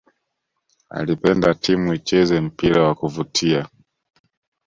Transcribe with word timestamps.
alipenda 0.97 1.49
timu 1.63 1.87
icheze 1.97 2.35
mpira 2.45 2.83
wa 2.85 2.93
kuvutia 2.99 3.61